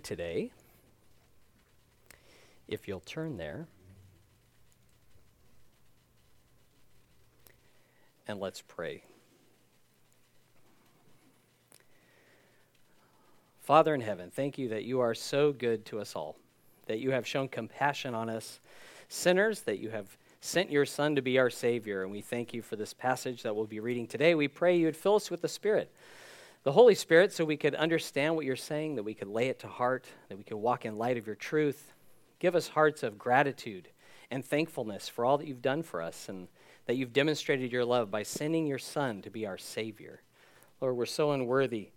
[0.00, 0.50] today.
[2.68, 3.66] If you'll turn there.
[8.26, 9.02] And let's pray.
[13.60, 16.36] Father in heaven, thank you that you are so good to us all,
[16.86, 18.58] that you have shown compassion on us
[19.08, 22.02] sinners, that you have sent your Son to be our Savior.
[22.02, 24.34] And we thank you for this passage that we'll be reading today.
[24.34, 25.92] We pray you would fill us with the Spirit
[26.64, 29.58] the Holy Spirit so we could understand what you're saying, that we could lay it
[29.60, 31.92] to heart, that we could walk in light of your truth.
[32.38, 33.88] Give us hearts of gratitude
[34.30, 36.48] and thankfulness for all that you've done for us and
[36.86, 40.22] that you've demonstrated your love by sending your Son to be our Savior.
[40.80, 41.90] Lord, we're so unworthy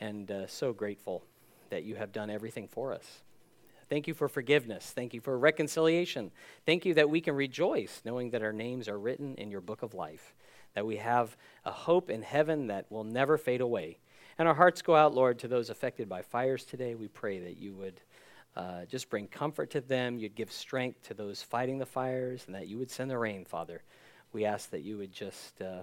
[0.00, 1.24] and uh, so grateful
[1.70, 3.22] that you have done everything for us.
[3.88, 4.92] Thank you for forgiveness.
[4.94, 6.30] Thank you for reconciliation.
[6.66, 9.82] Thank you that we can rejoice knowing that our names are written in your book
[9.82, 10.34] of life
[10.74, 13.98] that we have a hope in heaven that will never fade away.
[14.38, 16.94] And our hearts go out, Lord, to those affected by fires today.
[16.94, 18.00] We pray that you would
[18.56, 22.54] uh, just bring comfort to them, you'd give strength to those fighting the fires, and
[22.54, 23.82] that you would send the rain, Father.
[24.32, 25.82] We ask that you would just uh,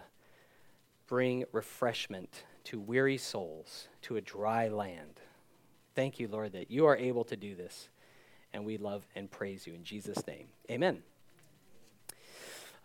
[1.07, 5.19] bring refreshment to weary souls, to a dry land.
[5.95, 7.89] Thank you, Lord, that you are able to do this.
[8.53, 10.47] And we love and praise you in Jesus' name.
[10.69, 11.03] Amen.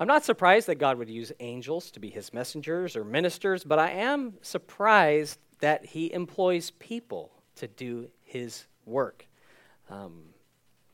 [0.01, 3.79] I'm not surprised that God would use angels to be his messengers or ministers, but
[3.79, 9.27] I am surprised that he employs people to do his work.
[9.89, 10.25] Um,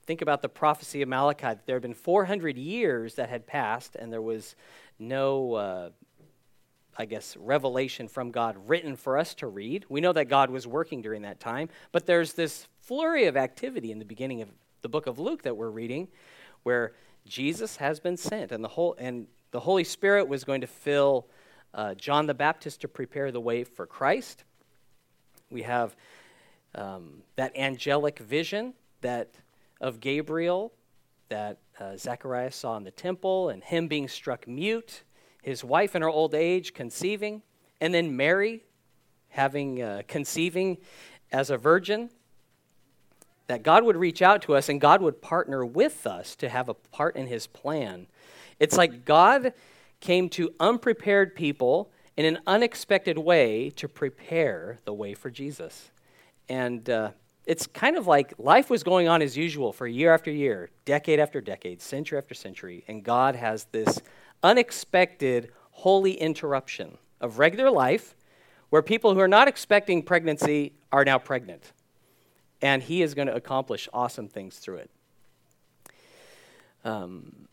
[0.05, 1.59] think about the prophecy of Malachi.
[1.65, 4.55] There had been 400 years that had passed, and there was
[4.99, 5.91] no, uh,
[6.99, 9.87] I guess, revelation from God written for us to read.
[9.89, 13.93] We know that God was working during that time, but there's this flurry of activity
[13.93, 14.51] in the beginning of
[14.83, 16.09] the book of Luke that we're reading
[16.63, 16.93] where
[17.27, 21.29] Jesus has been sent, and the whole and the Holy Spirit was going to fill
[21.75, 24.45] uh, John the Baptist to prepare the way for Christ.
[25.51, 25.97] We have
[26.75, 29.35] um, that angelic vision that
[29.81, 30.73] of Gabriel
[31.31, 35.05] that uh, Zechariah saw in the temple, and him being struck mute,
[35.43, 37.43] his wife in her old age conceiving,
[37.81, 38.65] and then Mary
[39.29, 40.77] having uh, conceiving
[41.33, 42.11] as a virgin
[43.51, 46.69] that God would reach out to us and God would partner with us to have
[46.69, 48.07] a part in his plan.
[48.61, 49.53] It's like God
[49.99, 55.91] came to unprepared people in an unexpected way to prepare the way for Jesus.
[56.49, 57.11] And uh,
[57.45, 61.19] it's kind of like life was going on as usual for year after year, decade
[61.19, 64.01] after decade, century after century, and God has this
[64.45, 68.15] unexpected holy interruption of regular life
[68.69, 71.73] where people who are not expecting pregnancy are now pregnant
[72.63, 74.91] and he is going to accomplish awesome things through it.
[76.85, 77.49] Um,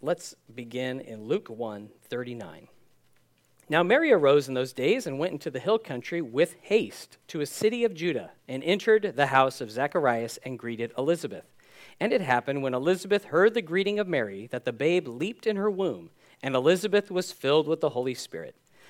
[0.00, 2.68] let's begin in Luke 1 39.
[3.68, 7.40] Now Mary arose in those days and went into the hill country with haste to
[7.40, 11.44] a city of Judah and entered the house of Zacharias and greeted Elizabeth.
[12.00, 15.56] And it happened when Elizabeth heard the greeting of Mary that the babe leaped in
[15.56, 16.10] her womb,
[16.42, 18.56] and Elizabeth was filled with the Holy Spirit.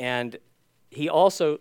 [0.00, 0.38] and
[0.90, 1.58] he also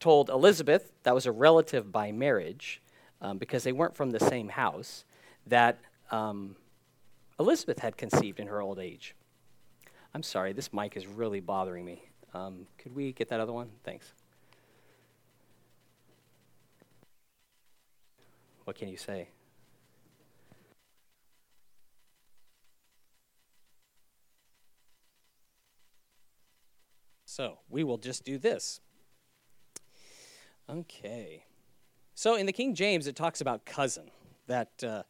[0.00, 2.80] told Elizabeth, that was a relative by marriage,
[3.20, 5.04] um, because they weren't from the same house,
[5.46, 5.78] that
[6.10, 6.56] um,
[7.38, 9.14] Elizabeth had conceived in her old age.
[10.14, 12.08] I'm sorry, this mic is really bothering me.
[12.32, 13.68] Um, could we get that other one?
[13.84, 14.14] Thanks.
[18.64, 19.28] What can you say?
[27.34, 28.78] So we will just do this.
[30.70, 31.44] Okay.
[32.14, 34.08] So in the King James, it talks about cousin,
[34.46, 35.02] that uh,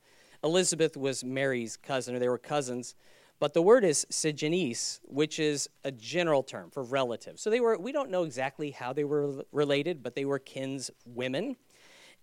[0.42, 2.94] Elizabeth was Mary's cousin, or they were cousins.
[3.40, 7.38] But the word is sigenes, which is a general term for relative.
[7.38, 11.56] So they were, we don't know exactly how they were related, but they were kinswomen.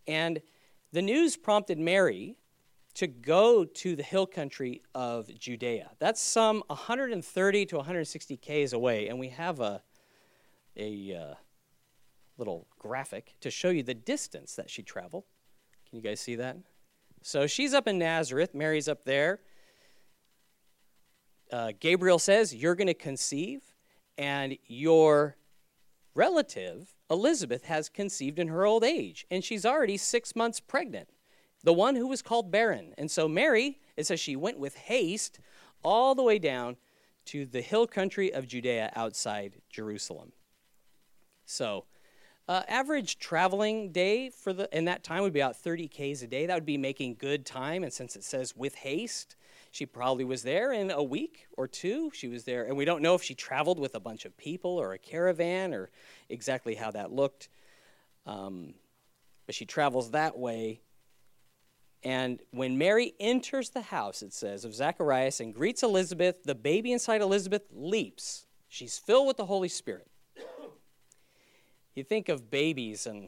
[0.07, 0.42] And
[0.92, 2.38] the news prompted Mary
[2.95, 5.92] to go to the hill country of Judea.
[6.00, 9.83] That's some 130 to 160 k's away, and we have a
[10.77, 11.35] a uh,
[12.38, 15.25] little graphic to show you the distance that she traveled.
[15.89, 16.57] Can you guys see that?
[17.21, 19.41] So she's up in Nazareth, Mary's up there.
[21.51, 23.62] Uh, Gabriel says, You're going to conceive,
[24.18, 25.35] and your
[26.15, 31.09] relative, Elizabeth, has conceived in her old age, and she's already six months pregnant,
[31.63, 32.94] the one who was called barren.
[32.97, 35.39] And so Mary, it says she went with haste
[35.83, 36.77] all the way down
[37.25, 40.31] to the hill country of Judea outside Jerusalem.
[41.51, 41.86] So,
[42.48, 46.27] uh, average traveling day for the in that time would be about 30 k's a
[46.27, 46.45] day.
[46.45, 47.83] That would be making good time.
[47.83, 49.36] And since it says with haste,
[49.69, 52.09] she probably was there in a week or two.
[52.13, 54.77] She was there, and we don't know if she traveled with a bunch of people
[54.77, 55.89] or a caravan or
[56.30, 57.50] exactly how that looked.
[58.25, 58.74] Um,
[59.45, 60.81] but she travels that way.
[62.04, 66.92] And when Mary enters the house, it says, of Zacharias and greets Elizabeth, the baby
[66.92, 68.45] inside Elizabeth leaps.
[68.68, 70.10] She's filled with the Holy Spirit.
[71.95, 73.27] You think of babies and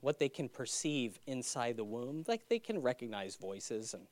[0.00, 3.94] what they can perceive inside the womb, like they can recognize voices.
[3.94, 4.06] And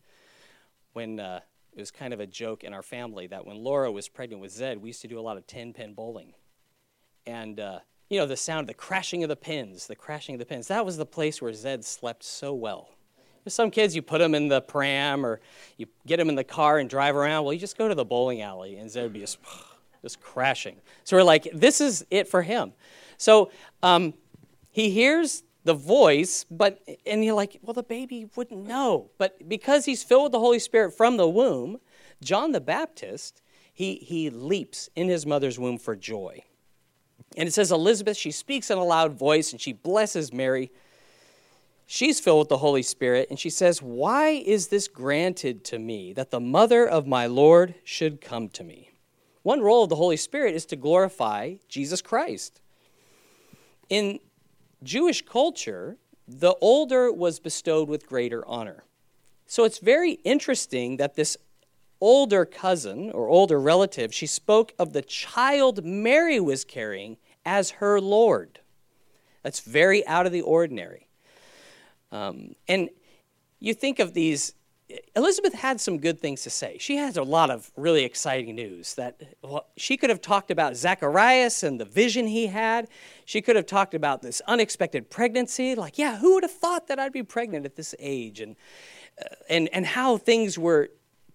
[0.92, 1.40] when uh,
[1.74, 4.50] it was kind of a joke in our family that when Laura was pregnant with
[4.50, 6.34] Zed, we used to do a lot of 10 pin bowling.
[7.26, 7.80] And, uh,
[8.10, 10.84] you know, the sound, the crashing of the pins, the crashing of the pins, that
[10.84, 12.90] was the place where Zed slept so well.
[13.46, 15.40] some kids, you put them in the pram or
[15.76, 17.44] you get them in the car and drive around.
[17.44, 19.38] Well, you just go to the bowling alley and Zed would be just,
[20.02, 20.76] just crashing.
[21.04, 22.72] So we're like, this is it for him.
[23.18, 23.50] So
[23.82, 24.14] um,
[24.70, 29.10] he hears the voice, but and you're like, well, the baby wouldn't know.
[29.18, 31.78] But because he's filled with the Holy Spirit from the womb,
[32.22, 33.42] John the Baptist,
[33.74, 36.44] he he leaps in his mother's womb for joy.
[37.36, 40.72] And it says Elizabeth, she speaks in a loud voice and she blesses Mary.
[41.90, 46.12] She's filled with the Holy Spirit, and she says, Why is this granted to me
[46.12, 48.90] that the mother of my Lord should come to me?
[49.42, 52.60] One role of the Holy Spirit is to glorify Jesus Christ.
[53.88, 54.20] In
[54.82, 55.96] Jewish culture,
[56.26, 58.84] the older was bestowed with greater honor.
[59.46, 61.36] So it's very interesting that this
[62.00, 68.00] older cousin or older relative, she spoke of the child Mary was carrying as her
[68.00, 68.60] Lord.
[69.42, 71.08] That's very out of the ordinary.
[72.12, 72.90] Um, and
[73.58, 74.54] you think of these
[75.14, 76.78] Elizabeth had some good things to say.
[76.80, 80.76] She has a lot of really exciting news that well, she could have talked about
[80.76, 82.88] Zacharias and the vision he had.
[83.28, 85.74] She could have talked about this unexpected pregnancy.
[85.74, 88.40] Like, yeah, who would have thought that I'd be pregnant at this age?
[88.40, 88.56] And,
[89.20, 90.88] uh, and, and how things were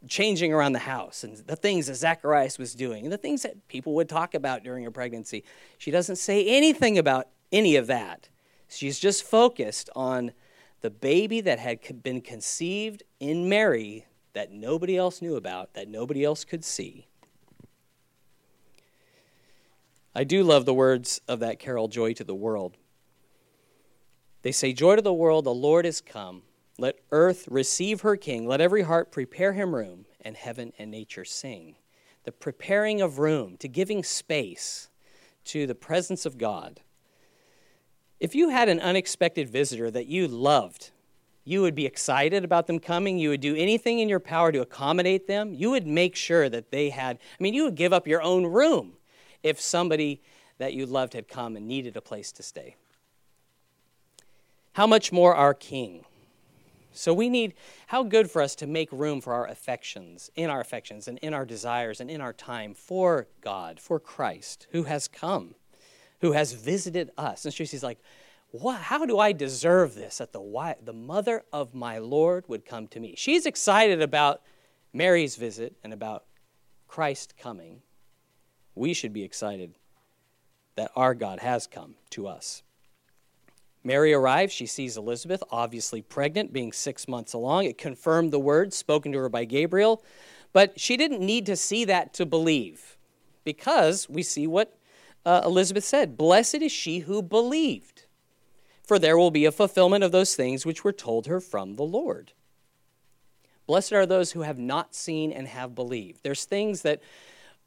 [0.07, 3.67] changing around the house and the things that Zacharias was doing and the things that
[3.67, 5.43] people would talk about during her pregnancy.
[5.77, 8.27] She doesn't say anything about any of that.
[8.67, 10.31] She's just focused on
[10.81, 16.23] the baby that had been conceived in Mary that nobody else knew about, that nobody
[16.25, 17.05] else could see.
[20.15, 22.77] I do love the words of that carol, Joy to the World.
[24.43, 26.43] They say, Joy to the world, the Lord is come.
[26.77, 28.47] Let earth receive her king.
[28.47, 31.77] Let every heart prepare him room, and heaven and nature sing.
[32.25, 34.89] The preparing of room, to giving space
[35.45, 36.81] to the presence of God.
[38.19, 40.91] If you had an unexpected visitor that you loved,
[41.43, 43.17] you would be excited about them coming.
[43.17, 45.53] You would do anything in your power to accommodate them.
[45.53, 48.45] You would make sure that they had, I mean, you would give up your own
[48.45, 48.93] room
[49.43, 50.21] if somebody
[50.57, 52.75] that you loved had come and needed a place to stay.
[54.73, 56.05] How much more our King?
[56.91, 57.53] So we need,
[57.87, 61.33] how good for us to make room for our affections, in our affections and in
[61.33, 65.55] our desires and in our time for God, for Christ, who has come
[66.23, 67.43] who has visited us.
[67.43, 67.99] And she's like,
[68.51, 72.87] what, how do I deserve this that the, the mother of my Lord would come
[72.87, 73.13] to me?
[73.17, 74.41] She's excited about
[74.93, 76.23] Mary's visit and about
[76.87, 77.81] Christ coming.
[78.75, 79.75] We should be excited
[80.75, 82.63] that our God has come to us.
[83.83, 84.53] Mary arrives.
[84.53, 87.65] She sees Elizabeth, obviously pregnant, being six months along.
[87.65, 90.03] It confirmed the word spoken to her by Gabriel.
[90.53, 92.97] But she didn't need to see that to believe
[93.43, 94.77] because we see what
[95.25, 98.05] uh, Elizabeth said, Blessed is she who believed,
[98.85, 101.83] for there will be a fulfillment of those things which were told her from the
[101.83, 102.33] Lord.
[103.65, 106.21] Blessed are those who have not seen and have believed.
[106.23, 107.01] There's things that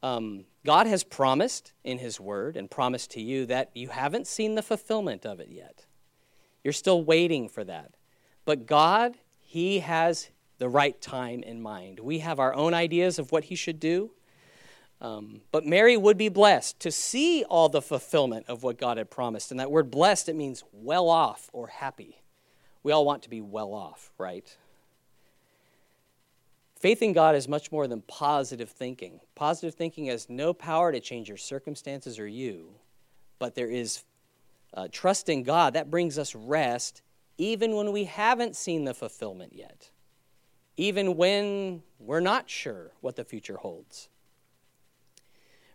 [0.02, 4.56] um, God has promised in His Word and promised to you that you haven't seen
[4.56, 5.86] the fulfillment of it yet.
[6.64, 7.92] You're still waiting for that.
[8.44, 12.00] But God, He has the right time in mind.
[12.00, 14.10] We have our own ideas of what He should do.
[15.00, 19.08] Um, but Mary would be blessed to see all the fulfillment of what God had
[19.08, 19.52] promised.
[19.52, 22.22] And that word blessed, it means well off or happy.
[22.82, 24.56] We all want to be well off, right?
[26.86, 29.18] Faith in God is much more than positive thinking.
[29.34, 32.76] Positive thinking has no power to change your circumstances or you,
[33.40, 34.04] but there is
[34.72, 35.72] uh, trust in God.
[35.72, 37.02] That brings us rest
[37.38, 39.90] even when we haven't seen the fulfillment yet,
[40.76, 44.08] even when we're not sure what the future holds.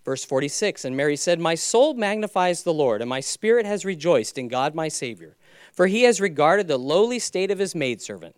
[0.05, 4.37] Verse 46 And Mary said, My soul magnifies the Lord, and my spirit has rejoiced
[4.37, 5.35] in God my Savior,
[5.73, 8.37] for he has regarded the lowly state of his maidservant.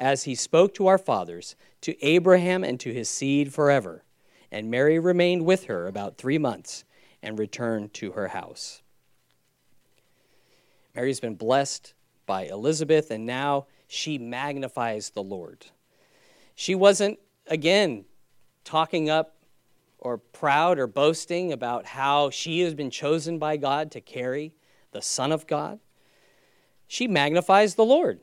[0.00, 4.02] as he spoke to our fathers, to Abraham and to his seed forever.
[4.50, 6.84] And Mary remained with her about three months
[7.22, 8.80] and returned to her house.
[10.94, 11.92] Mary's been blessed
[12.26, 15.66] by Elizabeth, and now she magnifies the Lord.
[16.54, 18.06] She wasn't, again,
[18.64, 19.36] talking up
[19.98, 24.54] or proud or boasting about how she has been chosen by God to carry
[24.92, 25.78] the Son of God.
[26.88, 28.20] She magnifies the Lord.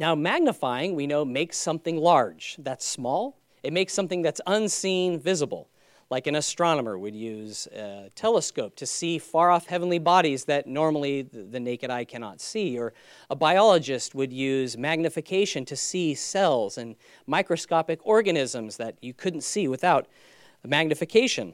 [0.00, 2.56] Now, magnifying, we know, makes something large.
[2.58, 3.36] That's small.
[3.62, 5.68] It makes something that's unseen visible,
[6.08, 11.20] like an astronomer would use a telescope to see far off heavenly bodies that normally
[11.20, 12.94] the naked eye cannot see, or
[13.28, 19.68] a biologist would use magnification to see cells and microscopic organisms that you couldn't see
[19.68, 20.08] without
[20.66, 21.52] magnification.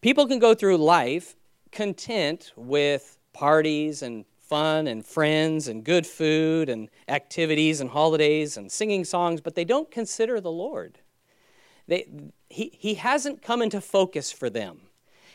[0.00, 1.36] People can go through life
[1.70, 8.70] content with parties and fun and friends and good food and activities and holidays and
[8.70, 10.98] singing songs, but they don't consider the Lord.
[11.86, 12.06] They,
[12.48, 14.80] he, he hasn't come into focus for them.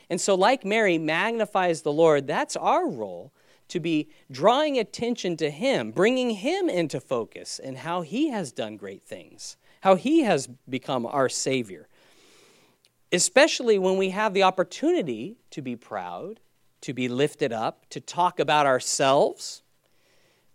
[0.10, 3.32] And so, like Mary magnifies the Lord, that's our role
[3.68, 8.78] to be drawing attention to Him, bringing Him into focus and how He has done
[8.78, 11.88] great things, how He has become our Savior.
[13.12, 16.40] Especially when we have the opportunity to be proud
[16.82, 19.62] to be lifted up, to talk about ourselves.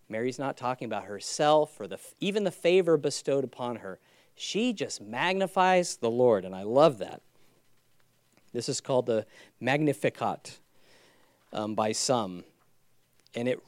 [0.09, 3.99] Mary's not talking about herself or the, even the favor bestowed upon her.
[4.35, 7.21] She just magnifies the Lord, and I love that.
[8.53, 9.27] This is called the
[9.61, 10.59] Magnificat
[11.53, 12.45] um, by some.
[13.35, 13.61] And it,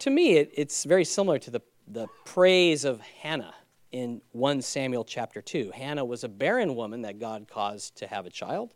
[0.00, 3.54] to me, it, it's very similar to the, the praise of Hannah
[3.92, 5.72] in 1 Samuel chapter 2.
[5.74, 8.74] Hannah was a barren woman that God caused to have a child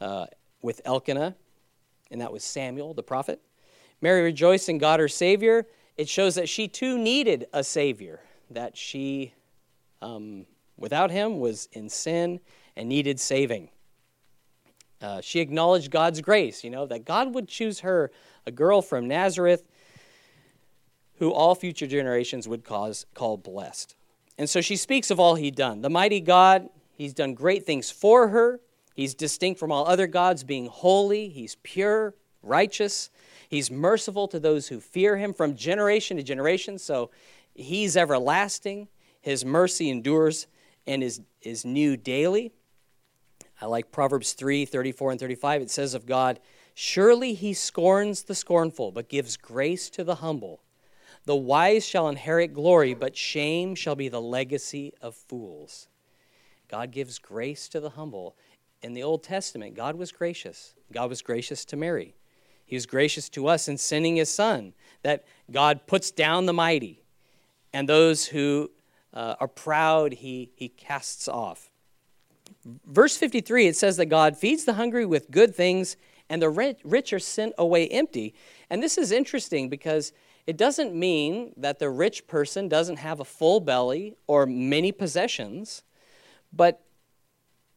[0.00, 0.26] uh,
[0.62, 1.34] with Elkanah
[2.10, 3.40] and that was Samuel, the prophet.
[4.00, 5.66] Mary rejoiced in God, her Savior.
[5.96, 9.34] It shows that she too needed a Savior, that she,
[10.00, 12.40] um, without him, was in sin
[12.76, 13.68] and needed saving.
[15.02, 18.10] Uh, she acknowledged God's grace, you know, that God would choose her,
[18.46, 19.66] a girl from Nazareth,
[21.18, 23.94] who all future generations would cause, call blessed.
[24.38, 25.82] And so she speaks of all he'd done.
[25.82, 28.60] The mighty God, he's done great things for her.
[29.00, 31.30] He's distinct from all other gods, being holy.
[31.30, 33.08] He's pure, righteous.
[33.48, 36.78] He's merciful to those who fear him from generation to generation.
[36.78, 37.10] So
[37.54, 38.88] he's everlasting.
[39.22, 40.48] His mercy endures
[40.86, 42.52] and is, is new daily.
[43.58, 45.62] I like Proverbs 3 34 and 35.
[45.62, 46.38] It says of God,
[46.74, 50.60] Surely he scorns the scornful, but gives grace to the humble.
[51.24, 55.88] The wise shall inherit glory, but shame shall be the legacy of fools.
[56.68, 58.36] God gives grace to the humble
[58.82, 60.74] in the Old Testament, God was gracious.
[60.92, 62.14] God was gracious to Mary.
[62.64, 67.02] He was gracious to us in sending his son, that God puts down the mighty,
[67.72, 68.70] and those who
[69.12, 71.70] uh, are proud, he, he casts off.
[72.86, 75.96] Verse 53, it says that God feeds the hungry with good things,
[76.28, 76.48] and the
[76.84, 78.34] rich are sent away empty.
[78.68, 80.12] And this is interesting because
[80.46, 85.82] it doesn't mean that the rich person doesn't have a full belly or many possessions,
[86.52, 86.80] but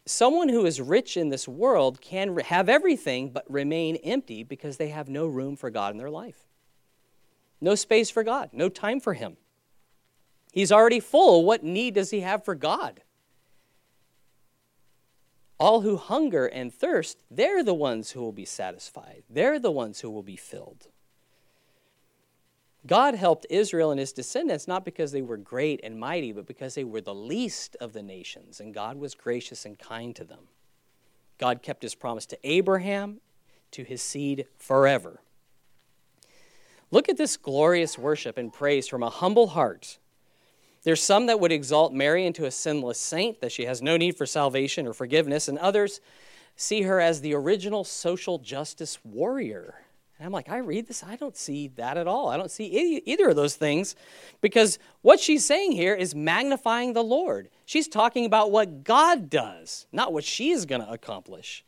[0.06, 4.90] someone who is rich in this world can have everything but remain empty because they
[4.90, 6.46] have no room for God in their life.
[7.62, 9.38] No space for God, no time for Him.
[10.54, 11.44] He's already full.
[11.46, 13.02] What need does he have for God?
[15.58, 19.24] All who hunger and thirst, they're the ones who will be satisfied.
[19.28, 20.90] They're the ones who will be filled.
[22.86, 26.76] God helped Israel and his descendants not because they were great and mighty, but because
[26.76, 30.50] they were the least of the nations, and God was gracious and kind to them.
[31.38, 33.22] God kept his promise to Abraham,
[33.72, 35.22] to his seed forever.
[36.92, 39.98] Look at this glorious worship and praise from a humble heart.
[40.84, 44.18] There's some that would exalt Mary into a sinless saint, that she has no need
[44.18, 46.02] for salvation or forgiveness, and others
[46.58, 49.83] see her as the original social justice warrior
[50.24, 52.30] and I'm like, I read this, I don't see that at all.
[52.30, 53.94] I don't see either of those things
[54.40, 57.50] because what she's saying here is magnifying the Lord.
[57.66, 61.66] She's talking about what God does, not what she is going to accomplish.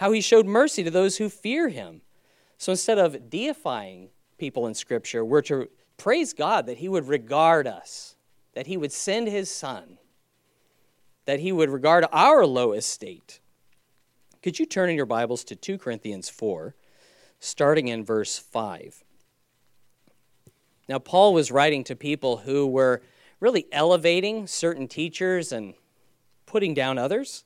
[0.00, 2.00] how he showed mercy to those who fear him.
[2.56, 7.66] So instead of deifying people in Scripture, we're to praise God that he would regard
[7.66, 8.16] us,
[8.54, 9.98] that he would send his son,
[11.26, 13.40] that he would regard our low estate.
[14.42, 16.74] Could you turn in your Bibles to 2 Corinthians 4,
[17.40, 19.02] starting in verse 5?
[20.88, 23.02] Now, Paul was writing to people who were
[23.40, 25.74] really elevating certain teachers and
[26.46, 27.44] putting down others.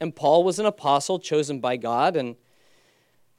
[0.00, 2.36] And Paul was an apostle chosen by God, and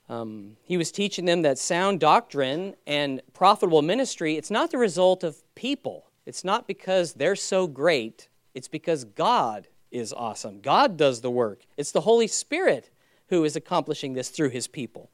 [0.10, 5.24] um, he was teaching them that sound doctrine and profitable ministry, it's not the result
[5.24, 6.06] of people.
[6.26, 10.62] It's not because they're so great, it's because God is awesome.
[10.62, 11.66] God does the work.
[11.78, 12.90] It's the Holy Spirit
[13.30, 15.10] who is accomplishing this through his people.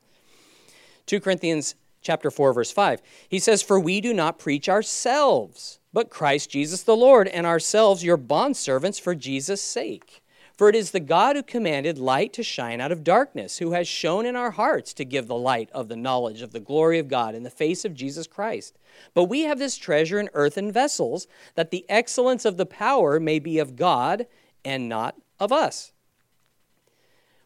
[1.06, 3.02] 2 Corinthians chapter 4 verse 5.
[3.30, 8.04] He says, "For we do not preach ourselves, but Christ Jesus the Lord, and ourselves
[8.04, 10.22] your bondservants for Jesus' sake."
[10.56, 13.88] For it is the God who commanded light to shine out of darkness, who has
[13.88, 17.08] shown in our hearts to give the light of the knowledge of the glory of
[17.08, 18.78] God in the face of Jesus Christ.
[19.16, 23.40] But we have this treasure in earthen vessels, that the excellence of the power may
[23.40, 24.28] be of God
[24.64, 25.93] and not of us.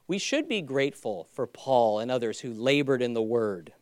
[0.08, 3.74] We should be grateful for Paul and others who labored in the word.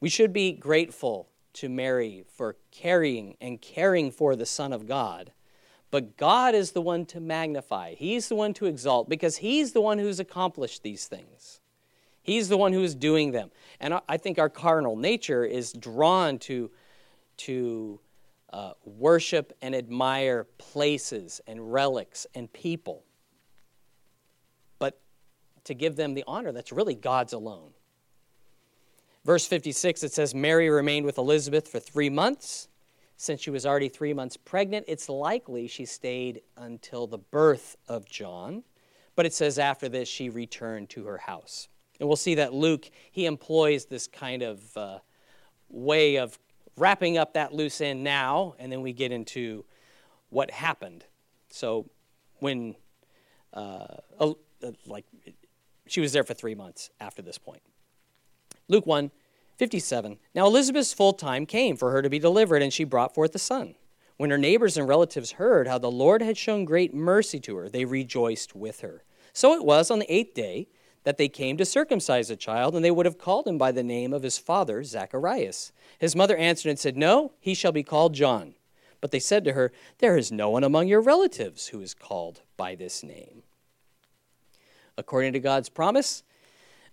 [0.00, 5.32] We should be grateful to Mary for carrying and caring for the Son of God.
[5.90, 9.82] But God is the one to magnify, He's the one to exalt, because He's the
[9.82, 11.60] one who's accomplished these things.
[12.22, 13.50] He's the one who is doing them.
[13.80, 16.70] And I think our carnal nature is drawn to,
[17.38, 18.00] to
[18.52, 23.04] uh, worship and admire places and relics and people.
[25.64, 27.70] To give them the honor that's really God's alone.
[29.24, 32.68] Verse 56, it says, Mary remained with Elizabeth for three months
[33.22, 38.04] since she was already three months pregnant, it's likely she stayed until the birth of
[38.04, 38.64] John.
[39.14, 41.68] But it says after this, she returned to her house.
[42.00, 44.98] And we'll see that Luke, he employs this kind of uh,
[45.68, 46.36] way of
[46.76, 49.64] wrapping up that loose end now, and then we get into
[50.30, 51.04] what happened.
[51.48, 51.88] So
[52.40, 52.74] when,
[53.52, 53.98] uh,
[54.84, 55.04] like,
[55.92, 57.62] she was there for three months after this point.
[58.68, 59.10] Luke 1
[59.58, 60.18] 57.
[60.34, 63.38] Now Elizabeth's full time came for her to be delivered, and she brought forth a
[63.38, 63.74] son.
[64.16, 67.68] When her neighbors and relatives heard how the Lord had shown great mercy to her,
[67.68, 69.04] they rejoiced with her.
[69.34, 70.68] So it was on the eighth day
[71.04, 73.82] that they came to circumcise the child, and they would have called him by the
[73.82, 75.72] name of his father, Zacharias.
[75.98, 78.54] His mother answered and said, No, he shall be called John.
[79.02, 82.40] But they said to her, There is no one among your relatives who is called
[82.56, 83.42] by this name.
[84.98, 86.22] According to God's promise,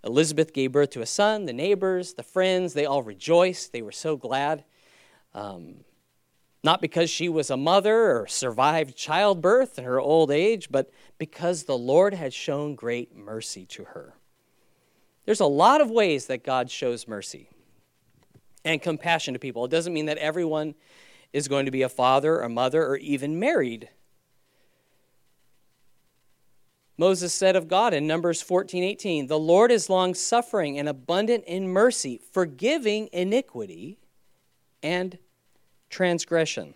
[0.04, 1.44] Elizabeth gave birth to a son.
[1.44, 3.72] The neighbors, the friends, they all rejoiced.
[3.72, 4.64] They were so glad.
[5.34, 5.84] Um,
[6.62, 11.64] not because she was a mother or survived childbirth in her old age, but because
[11.64, 14.14] the Lord had shown great mercy to her.
[15.24, 17.48] There's a lot of ways that God shows mercy
[18.64, 19.64] and compassion to people.
[19.64, 20.74] It doesn't mean that everyone
[21.32, 23.88] is going to be a father or mother or even married
[27.00, 31.44] Moses said of God in Numbers 14 18, The Lord is long suffering and abundant
[31.46, 33.96] in mercy, forgiving iniquity
[34.82, 35.16] and
[35.88, 36.74] transgression.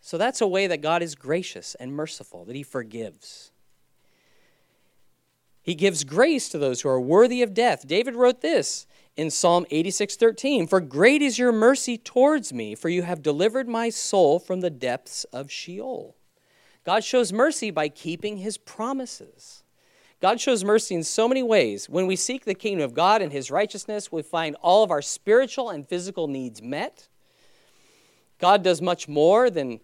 [0.00, 3.50] So that's a way that God is gracious and merciful, that He forgives.
[5.60, 7.88] He gives grace to those who are worthy of death.
[7.88, 13.02] David wrote this in Psalm 86:13, "For great is your mercy towards me, for you
[13.02, 16.14] have delivered my soul from the depths of Sheol."
[16.84, 19.62] God shows mercy by keeping his promises.
[20.20, 21.88] God shows mercy in so many ways.
[21.88, 25.02] When we seek the kingdom of God and his righteousness, we find all of our
[25.02, 27.08] spiritual and physical needs met.
[28.38, 29.80] God does much more than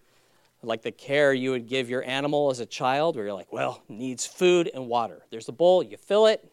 [0.63, 3.81] like the care you would give your animal as a child, where you're like, well,
[3.89, 5.25] needs food and water.
[5.31, 6.51] There's a bowl, you fill it,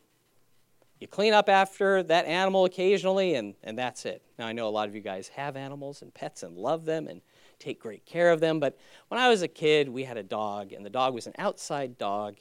[0.98, 4.22] you clean up after that animal occasionally, and, and that's it.
[4.38, 7.06] Now, I know a lot of you guys have animals and pets and love them,
[7.06, 7.20] and
[7.59, 8.61] take great care of them.
[8.61, 11.35] But when I was a kid, we had a dog, and the dog was an
[11.38, 12.37] outside dog,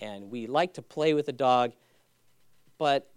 [0.00, 1.72] and we liked to play with the dog.
[2.78, 3.10] But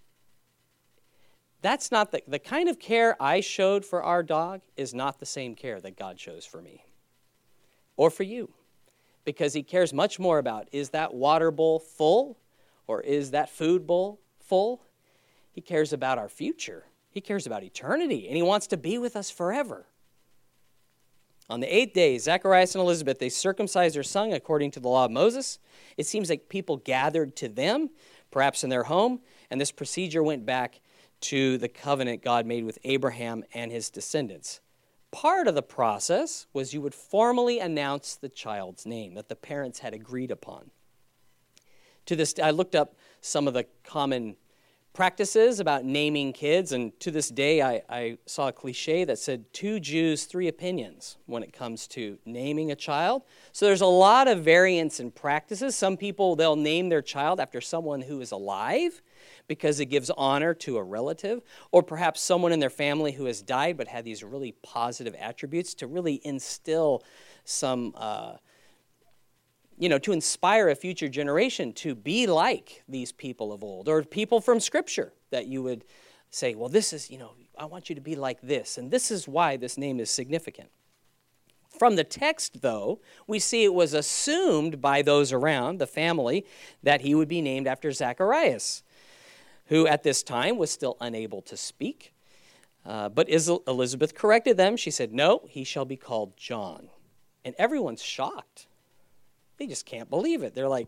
[1.62, 5.26] that's not the, the kind of care I showed for our dog is not the
[5.26, 6.84] same care that God shows for me
[7.96, 8.54] or for you.
[9.26, 12.38] Because he cares much more about is that water bowl full
[12.88, 14.82] or is that food bowl full?
[15.52, 16.86] He cares about our future.
[17.10, 19.86] He cares about eternity, and he wants to be with us forever.
[21.54, 25.06] On the eighth day, Zacharias and Elizabeth, they circumcised their son according to the law
[25.06, 25.60] of Moses.
[25.98, 27.92] It seems like people gathered to them,
[28.32, 29.20] perhaps in their home,
[29.52, 30.82] and this procedure went back
[31.22, 34.62] to the covenant God made with Abraham and his descendants.
[35.12, 39.78] Part of the process was you would formally announce the child's name that the parents
[39.78, 40.72] had agreed upon.
[42.08, 44.38] To this, I looked up some of the common
[44.94, 46.72] practices about naming kids.
[46.72, 51.18] And to this day, I, I, saw a cliche that said two Jews, three opinions
[51.26, 53.24] when it comes to naming a child.
[53.52, 55.76] So there's a lot of variance in practices.
[55.76, 59.02] Some people, they'll name their child after someone who is alive
[59.48, 63.42] because it gives honor to a relative, or perhaps someone in their family who has
[63.42, 67.04] died but had these really positive attributes to really instill
[67.44, 67.94] some.
[67.98, 68.34] Uh,
[69.78, 74.04] you know, to inspire a future generation to be like these people of old or
[74.04, 75.84] people from Scripture that you would
[76.30, 79.12] say, well, this is, you know, I want you to be like this, and this
[79.12, 80.70] is why this name is significant.
[81.78, 86.46] From the text, though, we see it was assumed by those around, the family,
[86.84, 88.84] that he would be named after Zacharias,
[89.68, 92.14] who at this time was still unable to speak.
[92.86, 94.78] Uh, but Elizabeth corrected them.
[94.78, 96.90] She said, No, he shall be called John.
[97.46, 98.68] And everyone's shocked
[99.58, 100.54] they just can't believe it.
[100.56, 100.88] They're like,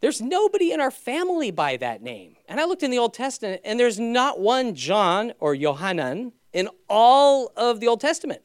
[0.00, 2.36] there's nobody in our family by that name.
[2.48, 6.68] And I looked in the Old Testament, and there's not one John or Yohanan in
[6.88, 8.42] all of the Old Testament.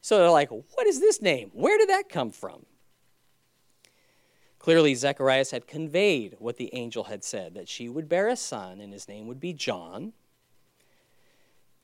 [0.00, 1.50] So they're like, what is this name?
[1.52, 2.64] Where did that come from?
[4.58, 8.80] Clearly, Zacharias had conveyed what the angel had said that she would bear a son,
[8.80, 10.14] and his name would be John.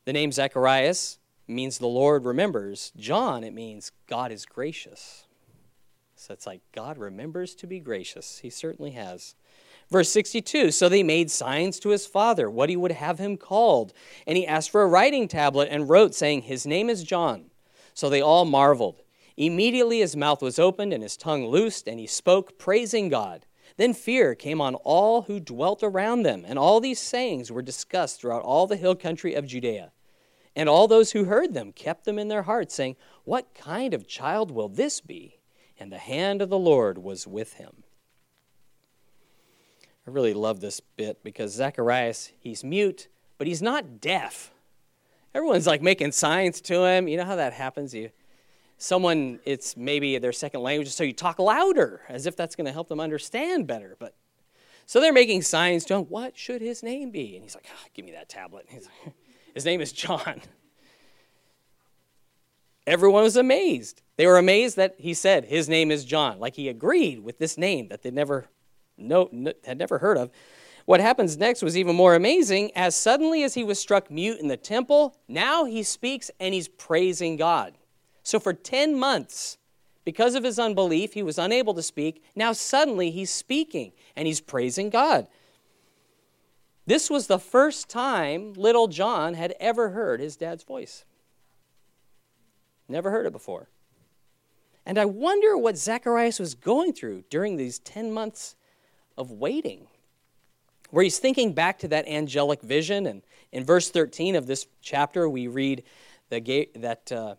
[0.06, 2.92] The name Zacharias means the Lord remembers.
[2.96, 5.26] John, it means God is gracious.
[6.20, 8.40] So it's like God remembers to be gracious.
[8.40, 9.34] He certainly has.
[9.90, 13.94] Verse 62 So they made signs to his father what he would have him called.
[14.26, 17.46] And he asked for a writing tablet and wrote, saying, His name is John.
[17.94, 19.00] So they all marveled.
[19.38, 23.46] Immediately his mouth was opened and his tongue loosed, and he spoke, praising God.
[23.78, 28.20] Then fear came on all who dwelt around them, and all these sayings were discussed
[28.20, 29.90] throughout all the hill country of Judea.
[30.54, 34.06] And all those who heard them kept them in their hearts, saying, What kind of
[34.06, 35.39] child will this be?
[35.80, 37.82] And the hand of the Lord was with him.
[40.06, 44.52] I really love this bit because Zacharias, he's mute, but he's not deaf.
[45.34, 47.08] Everyone's like making signs to him.
[47.08, 47.94] You know how that happens?
[47.94, 48.10] You
[48.76, 52.72] someone it's maybe their second language, so you talk louder as if that's going to
[52.72, 53.96] help them understand better.
[53.98, 54.14] But
[54.86, 56.02] so they're making signs to him.
[56.04, 57.36] What should his name be?
[57.36, 59.14] And he's like, oh, "Give me that tablet." Like,
[59.54, 60.40] his name is John.
[62.90, 64.02] Everyone was amazed.
[64.16, 67.56] They were amazed that he said his name is John, like he agreed with this
[67.56, 68.46] name that they never
[68.98, 69.30] no,
[69.64, 70.32] had never heard of.
[70.86, 72.72] What happens next was even more amazing.
[72.74, 76.66] As suddenly as he was struck mute in the temple, now he speaks and he's
[76.66, 77.78] praising God.
[78.24, 79.58] So for 10 months,
[80.04, 82.24] because of his unbelief, he was unable to speak.
[82.34, 85.28] Now suddenly he's speaking and he's praising God.
[86.86, 91.04] This was the first time little John had ever heard his dad's voice.
[92.90, 93.68] Never heard it before.
[94.84, 98.56] And I wonder what Zacharias was going through during these 10 months
[99.16, 99.86] of waiting,
[100.90, 103.06] where he's thinking back to that angelic vision.
[103.06, 103.22] And
[103.52, 105.84] in verse 13 of this chapter, we read
[106.30, 107.36] that, uh,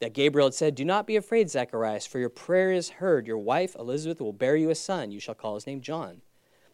[0.00, 3.26] that Gabriel had said, Do not be afraid, Zacharias, for your prayer is heard.
[3.26, 5.10] Your wife, Elizabeth, will bear you a son.
[5.10, 6.22] You shall call his name John.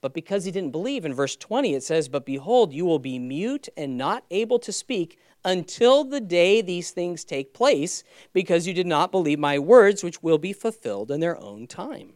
[0.02, 3.18] But because he didn't believe, in verse 20 it says, But behold, you will be
[3.18, 8.74] mute and not able to speak until the day these things take place, because you
[8.74, 12.14] did not believe my words, which will be fulfilled in their own time.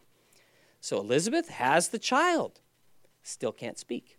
[0.80, 2.60] So Elizabeth has the child,
[3.22, 4.18] still can't speak.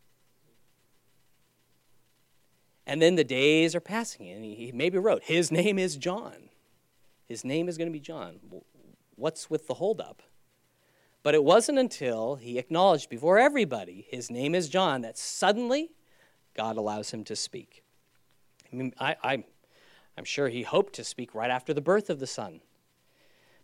[2.88, 6.50] And then the days are passing, and he maybe wrote, His name is John.
[7.26, 8.40] His name is going to be John.
[9.16, 10.22] What's with the holdup?
[11.24, 15.92] But it wasn't until he acknowledged before everybody, his name is John, that suddenly
[16.56, 17.85] God allows him to speak.
[18.76, 19.44] I mean, I, I,
[20.18, 22.60] I'm sure he hoped to speak right after the birth of the son.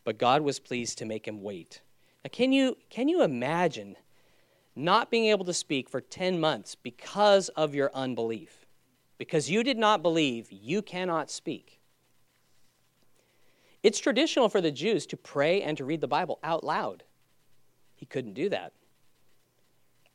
[0.05, 1.81] But God was pleased to make him wait.
[2.23, 3.97] Now, can you, can you imagine
[4.73, 8.65] not being able to speak for 10 months because of your unbelief?
[9.17, 11.79] Because you did not believe, you cannot speak.
[13.83, 17.03] It's traditional for the Jews to pray and to read the Bible out loud.
[17.95, 18.71] He couldn't do that.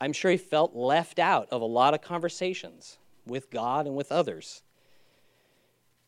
[0.00, 4.10] I'm sure he felt left out of a lot of conversations with God and with
[4.10, 4.62] others.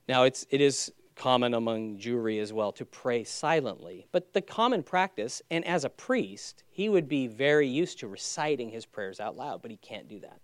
[0.09, 4.83] Now, it's, it is common among Jewry as well to pray silently, but the common
[4.83, 9.37] practice, and as a priest, he would be very used to reciting his prayers out
[9.37, 10.41] loud, but he can't do that.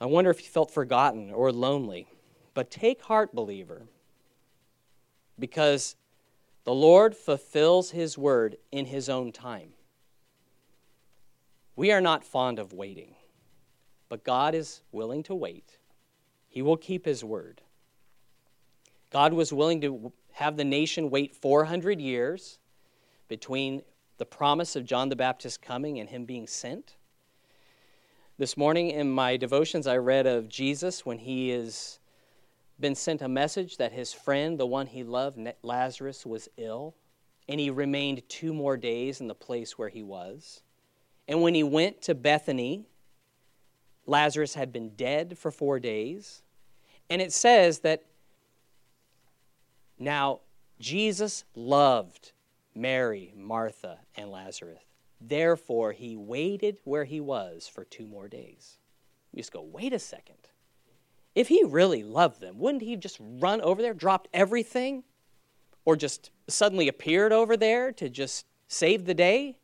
[0.00, 2.06] I wonder if he felt forgotten or lonely.
[2.54, 3.82] But take heart, believer,
[5.38, 5.96] because
[6.64, 9.70] the Lord fulfills his word in his own time.
[11.76, 13.14] We are not fond of waiting,
[14.08, 15.78] but God is willing to wait.
[16.50, 17.62] He will keep his word.
[19.10, 22.58] God was willing to have the nation wait 400 years
[23.28, 23.82] between
[24.18, 26.96] the promise of John the Baptist coming and him being sent.
[28.36, 32.00] This morning in my devotions, I read of Jesus when he has
[32.80, 36.96] been sent a message that his friend, the one he loved, Lazarus, was ill,
[37.48, 40.62] and he remained two more days in the place where he was.
[41.28, 42.86] And when he went to Bethany,
[44.10, 46.42] Lazarus had been dead for four days.
[47.08, 48.02] And it says that
[49.98, 50.40] now
[50.80, 52.32] Jesus loved
[52.74, 54.82] Mary, Martha, and Lazarus.
[55.20, 58.78] Therefore, he waited where he was for two more days.
[59.32, 60.36] You just go, wait a second.
[61.34, 65.04] If he really loved them, wouldn't he just run over there, dropped everything,
[65.84, 69.58] or just suddenly appeared over there to just save the day?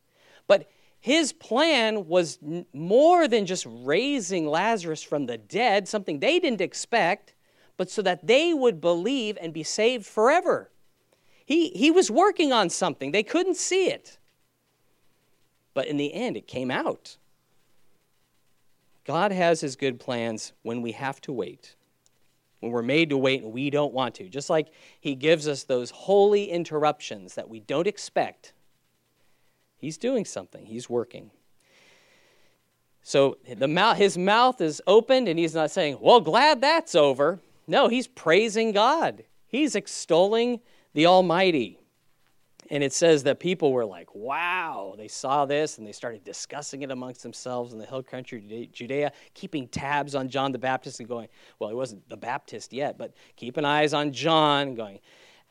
[0.47, 0.71] But
[1.07, 2.41] his plan was
[2.73, 7.33] more than just raising Lazarus from the dead, something they didn't expect,
[7.77, 10.69] but so that they would believe and be saved forever.
[11.45, 14.19] He, he was working on something, they couldn't see it.
[15.75, 17.19] But in the end, it came out.
[19.05, 21.77] God has his good plans when we have to wait,
[22.59, 24.29] when we're made to wait and we don't want to.
[24.29, 28.55] Just like he gives us those holy interruptions that we don't expect,
[29.77, 31.31] he's doing something, he's working.
[33.03, 37.41] So the mouth, his mouth is opened, and he's not saying, Well, glad that's over.
[37.67, 40.61] No, he's praising God, he's extolling
[40.95, 41.79] the Almighty.
[42.71, 46.83] And it says that people were like, wow, they saw this and they started discussing
[46.83, 51.09] it amongst themselves in the hill country Judea, keeping tabs on John the Baptist and
[51.09, 54.99] going, well, he wasn't the Baptist yet, but keeping eyes on John going,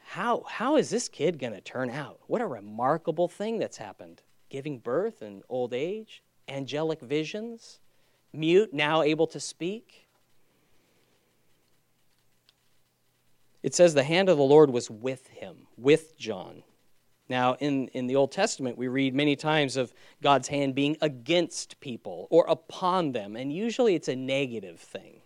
[0.08, 2.20] how, how is this kid going to turn out?
[2.28, 4.22] What a remarkable thing that's happened.
[4.50, 7.80] Giving birth in old age, angelic visions,
[8.32, 10.08] mute, now able to speak.
[13.64, 16.62] It says the hand of the Lord was with him, with John.
[17.28, 19.92] Now, in, in the Old Testament, we read many times of
[20.22, 25.22] God's hand being against people or upon them, and usually it's a negative thing,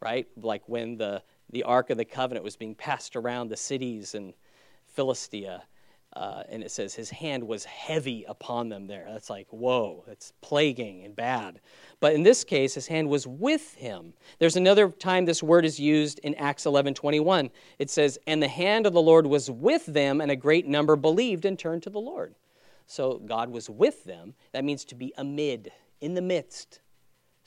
[0.00, 0.28] right?
[0.40, 4.34] Like when the, the Ark of the Covenant was being passed around the cities in
[4.86, 5.64] Philistia,
[6.14, 9.06] uh, and it says his hand was heavy upon them there.
[9.08, 11.60] That's like, whoa, that's plaguing and bad.
[12.00, 14.14] But in this case, his hand was with him.
[14.38, 17.50] There's another time this word is used in Acts 11 21.
[17.78, 20.96] It says, And the hand of the Lord was with them, and a great number
[20.96, 22.34] believed and turned to the Lord.
[22.86, 24.34] So God was with them.
[24.52, 26.80] That means to be amid, in the midst.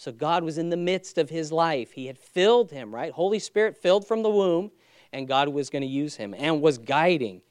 [0.02, 1.92] So God was in the midst of his life.
[1.92, 3.12] He had filled him, right?
[3.12, 4.72] Holy Spirit filled from the womb,
[5.14, 7.44] and God was going to use him and was guiding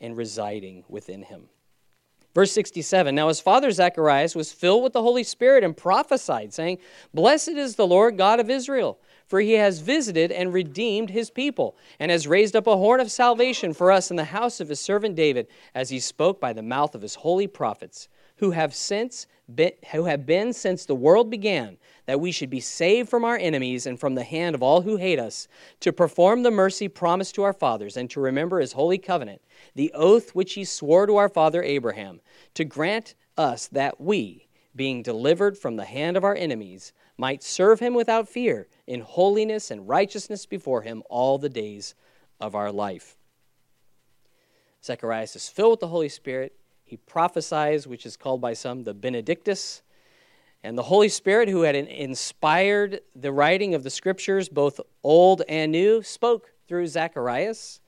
[0.00, 1.44] and residing within him.
[2.34, 6.78] Verse 67 Now his father Zacharias was filled with the Holy Spirit and prophesied, saying,
[7.14, 11.76] Blessed is the Lord God of Israel, for he has visited and redeemed his people,
[12.00, 14.80] and has raised up a horn of salvation for us in the house of his
[14.80, 19.26] servant David, as he spoke by the mouth of his holy prophets, who have since
[19.54, 23.36] been, who have been since the world began, that we should be saved from our
[23.36, 25.48] enemies and from the hand of all who hate us,
[25.80, 29.42] to perform the mercy promised to our fathers, and to remember his holy covenant,
[29.74, 32.20] the oath which he swore to our father Abraham,
[32.54, 37.80] to grant us that we, being delivered from the hand of our enemies, might serve
[37.80, 41.94] him without fear, in holiness and righteousness before him all the days
[42.40, 43.16] of our life.
[44.82, 46.56] Zacharias is filled with the Holy Spirit.
[46.84, 49.82] He prophesies, which is called by some the Benedictus,
[50.62, 55.72] and the Holy Spirit, who had inspired the writing of the scriptures, both old and
[55.72, 57.80] new, spoke through Zacharias,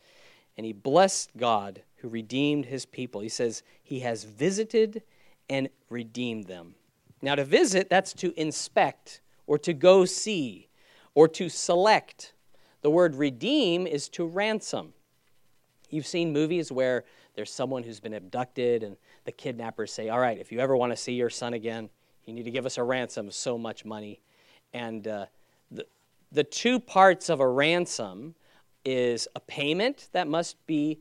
[0.56, 3.20] and he blessed God who redeemed his people.
[3.20, 5.02] He says, He has visited
[5.48, 6.74] and redeemed them.
[7.22, 10.68] Now, to visit, that's to inspect or to go see
[11.14, 12.34] or to select.
[12.82, 14.92] The word redeem is to ransom.
[15.88, 17.04] You've seen movies where
[17.36, 20.92] there's someone who's been abducted, and the kidnappers say, All right, if you ever want
[20.92, 21.88] to see your son again,
[22.24, 24.20] you need to give us a ransom of so much money.
[24.72, 25.26] And uh,
[25.70, 25.86] the,
[26.32, 28.34] the two parts of a ransom
[28.84, 30.98] is a payment that must be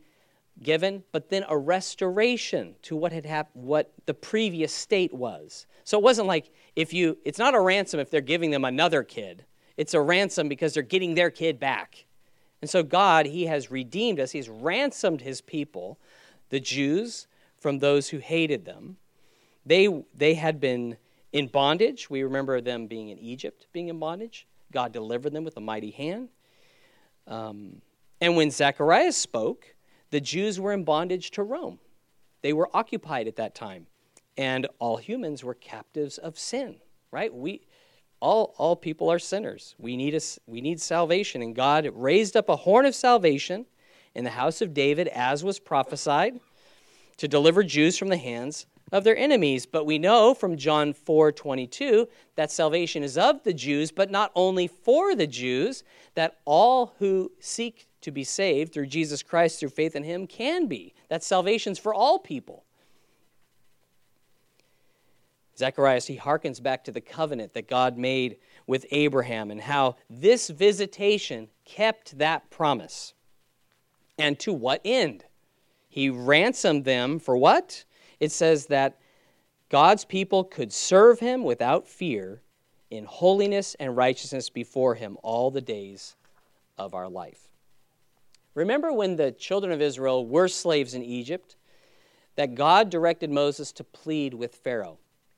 [0.61, 5.65] given, but then a restoration to what had happened, what the previous state was.
[5.83, 9.03] So it wasn't like if you, it's not a ransom if they're giving them another
[9.03, 9.45] kid.
[9.77, 12.05] It's a ransom because they're getting their kid back.
[12.61, 14.31] And so God, He has redeemed us.
[14.31, 15.99] He's ransomed His people,
[16.49, 17.27] the Jews,
[17.57, 18.97] from those who hated them.
[19.65, 20.97] They, they had been
[21.33, 22.09] in bondage.
[22.09, 24.47] We remember them being in Egypt, being in bondage.
[24.71, 26.29] God delivered them with a mighty hand.
[27.27, 27.81] Um,
[28.21, 29.75] and when Zacharias spoke,
[30.11, 31.79] the Jews were in bondage to Rome.
[32.41, 33.87] They were occupied at that time.
[34.37, 36.75] And all humans were captives of sin,
[37.11, 37.33] right?
[37.33, 37.61] We,
[38.19, 39.75] all, all people are sinners.
[39.79, 41.41] We need, a, we need salvation.
[41.41, 43.65] And God raised up a horn of salvation
[44.15, 46.39] in the house of David, as was prophesied.
[47.17, 49.65] to deliver Jews from the hands of their enemies.
[49.65, 54.31] But we know from John 4 22 that salvation is of the Jews, but not
[54.35, 55.83] only for the Jews,
[56.15, 60.67] that all who seek to be saved through Jesus Christ, through faith in Him, can
[60.67, 60.93] be.
[61.09, 62.65] That salvation's for all people.
[65.57, 70.49] Zacharias, he harkens back to the covenant that God made with Abraham and how this
[70.49, 73.14] visitation kept that promise.
[74.17, 75.25] And to what end?
[75.89, 77.85] He ransomed them for what?
[78.19, 78.99] It says that
[79.69, 82.41] God's people could serve him without fear
[82.89, 86.15] in holiness and righteousness before him all the days
[86.77, 87.49] of our life.
[88.53, 91.57] Remember when the children of Israel were slaves in Egypt,
[92.35, 94.97] that God directed Moses to plead with Pharaoh.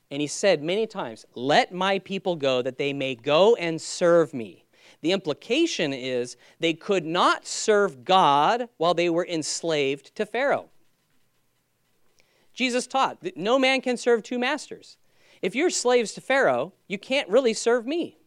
[0.10, 4.34] And he said many times, Let my people go that they may go and serve
[4.34, 4.66] me.
[5.02, 10.70] The implication is they could not serve God while they were enslaved to Pharaoh.
[12.54, 14.98] Jesus taught that no man can serve two masters.
[15.42, 18.18] If you're slaves to Pharaoh, you can't really serve me.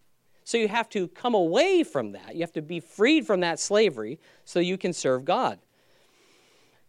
[0.45, 2.35] So you have to come away from that.
[2.35, 5.59] You have to be freed from that slavery so you can serve God.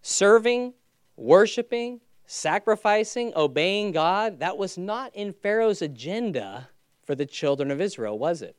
[0.04, 0.74] Serving,
[1.16, 6.70] worshiping, sacrificing, obeying God, that was not in Pharaoh's agenda
[7.04, 8.56] for the children of Israel, was it?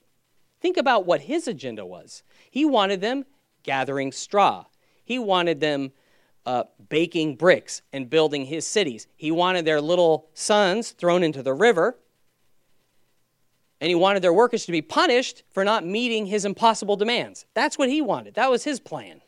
[0.63, 2.23] Think about what his agenda was.
[2.49, 3.25] He wanted them
[3.65, 4.65] gathering straw,
[5.05, 5.91] he wanted them
[6.47, 9.09] uh, baking bricks and building his cities.
[9.17, 11.99] He wanted their little sons thrown into the river.
[13.81, 17.47] And he wanted their workers to be punished for not meeting his impossible demands.
[17.55, 18.35] That's what he wanted.
[18.35, 19.21] That was his plan.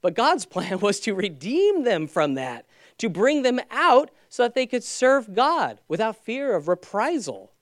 [0.00, 2.66] But God's plan was to redeem them from that
[2.98, 7.52] to bring them out so that they could serve God without fear of reprisal.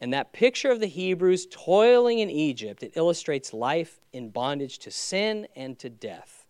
[0.00, 4.90] And that picture of the Hebrews toiling in Egypt, it illustrates life in bondage to
[4.90, 6.46] sin and to death.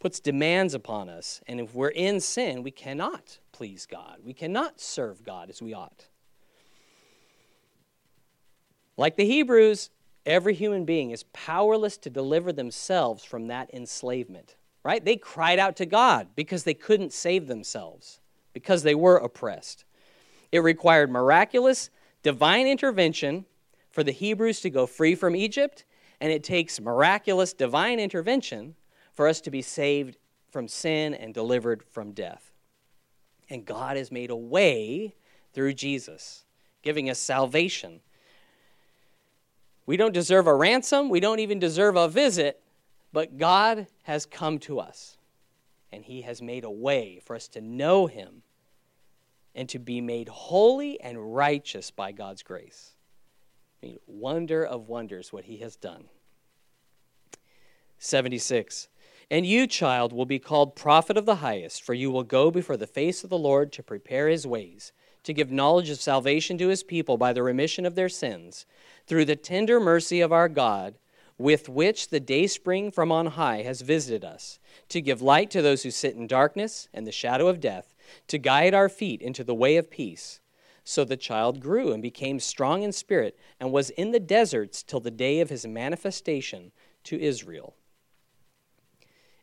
[0.00, 4.18] Puts demands upon us, and if we're in sin, we cannot please God.
[4.24, 6.06] We cannot serve God as we ought.
[8.96, 9.90] Like the Hebrews,
[10.26, 15.04] every human being is powerless to deliver themselves from that enslavement right?
[15.04, 18.20] They cried out to God because they couldn't save themselves,
[18.52, 19.84] because they were oppressed.
[20.50, 21.90] It required miraculous
[22.22, 23.44] divine intervention
[23.90, 25.84] for the Hebrews to go free from Egypt,
[26.20, 28.74] and it takes miraculous divine intervention
[29.12, 30.16] for us to be saved
[30.50, 32.52] from sin and delivered from death.
[33.50, 35.14] And God has made a way
[35.52, 36.44] through Jesus,
[36.82, 38.00] giving us salvation.
[39.84, 42.62] We don't deserve a ransom, we don't even deserve a visit,
[43.12, 45.18] but God has come to us,
[45.90, 48.42] and He has made a way for us to know Him
[49.54, 52.92] and to be made holy and righteous by God's grace.
[53.82, 56.04] I mean, wonder of wonders what He has done.
[57.98, 58.88] 76.
[59.30, 62.76] And you, child, will be called prophet of the highest, for you will go before
[62.76, 66.68] the face of the Lord to prepare his ways, to give knowledge of salvation to
[66.68, 68.66] his people by the remission of their sins,
[69.06, 70.96] through the tender mercy of our God
[71.38, 75.82] with which the dayspring from on high has visited us, to give light to those
[75.82, 77.94] who sit in darkness and the shadow of death,
[78.28, 80.40] to guide our feet into the way of peace.
[80.84, 85.00] So the child grew and became strong in spirit, and was in the deserts till
[85.00, 86.72] the day of his manifestation
[87.04, 87.76] to Israel.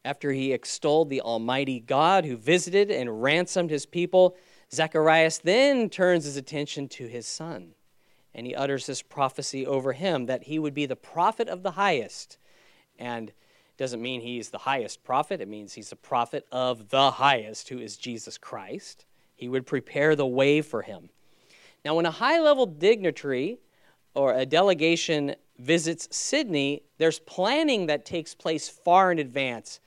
[0.04, 4.36] After he extolled the Almighty God who visited and ransomed his people,
[4.72, 7.74] Zacharias then turns his attention to his son
[8.34, 11.72] and he utters this prophecy over him that he would be the prophet of the
[11.72, 12.38] highest.
[12.98, 13.32] And
[13.80, 17.80] doesn't mean he's the highest prophet, it means he's the prophet of the highest, who
[17.80, 19.06] is Jesus Christ.
[19.38, 21.10] He would prepare the way for him.
[21.86, 23.58] Now, when a high level dignitary
[24.16, 29.80] or a delegation visits Sydney, there's planning that takes place far in advance.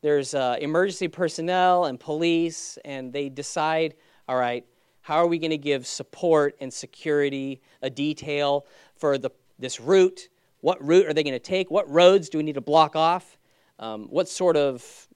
[0.00, 3.94] There's uh, emergency personnel and police, and they decide,
[4.28, 4.64] all right,
[5.00, 10.28] how are we going to give support and security, a detail for the, this route?
[10.60, 11.68] What route are they going to take?
[11.68, 13.38] What roads do we need to block off?
[13.80, 15.08] Um, what sort of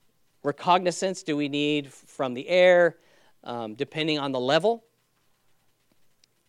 [0.43, 2.97] recognizance do we need from the air,
[3.43, 4.83] um, depending on the level?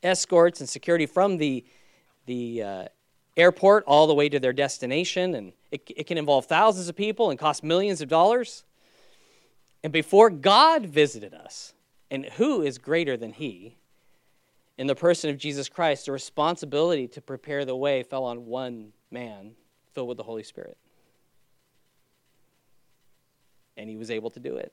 [0.02, 1.64] Escorts and security from the,
[2.24, 2.84] the uh,
[3.36, 5.34] airport all the way to their destination.
[5.34, 8.64] And it, it can involve thousands of people and cost millions of dollars.
[9.84, 11.74] And before God visited us,
[12.10, 13.76] and who is greater than he?
[14.78, 18.92] In the person of Jesus Christ, the responsibility to prepare the way fell on one
[19.10, 19.52] man
[19.92, 20.78] filled with the Holy Spirit.
[23.76, 24.72] And he was able to do it.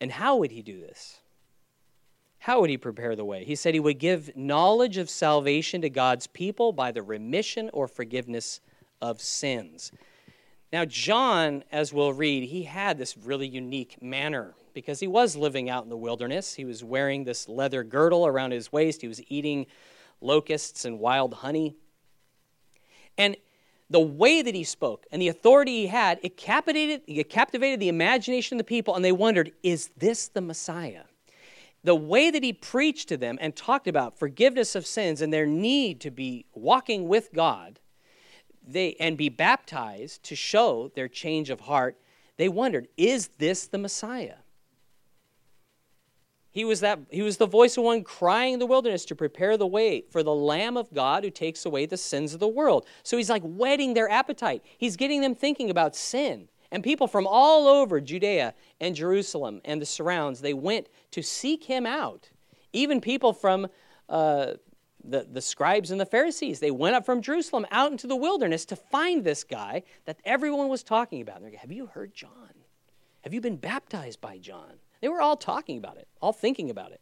[0.00, 1.20] And how would he do this?
[2.38, 3.44] How would he prepare the way?
[3.44, 7.86] He said he would give knowledge of salvation to God's people by the remission or
[7.86, 8.60] forgiveness
[9.00, 9.92] of sins.
[10.72, 15.70] Now, John, as we'll read, he had this really unique manner because he was living
[15.70, 16.54] out in the wilderness.
[16.54, 19.66] He was wearing this leather girdle around his waist, he was eating
[20.20, 21.76] locusts and wild honey.
[23.16, 23.36] And
[23.92, 27.88] the way that he spoke and the authority he had, it captivated, it captivated the
[27.88, 31.04] imagination of the people, and they wondered, is this the Messiah?
[31.84, 35.46] The way that he preached to them and talked about forgiveness of sins and their
[35.46, 37.80] need to be walking with God
[38.66, 41.98] they, and be baptized to show their change of heart,
[42.36, 44.36] they wondered, is this the Messiah?
[46.52, 49.56] He was, that, he was the voice of one crying in the wilderness to prepare
[49.56, 52.86] the way for the Lamb of God who takes away the sins of the world.
[53.02, 54.62] So he's like whetting their appetite.
[54.76, 56.48] He's getting them thinking about sin.
[56.70, 61.64] And people from all over Judea and Jerusalem and the surrounds, they went to seek
[61.64, 62.28] him out.
[62.74, 63.68] Even people from
[64.10, 64.52] uh,
[65.02, 68.66] the, the scribes and the Pharisees, they went up from Jerusalem out into the wilderness
[68.66, 71.42] to find this guy that everyone was talking about.
[71.42, 72.30] Like, Have you heard John?
[73.22, 74.74] Have you been baptized by John?
[75.02, 77.00] They were all talking about it, all thinking about it.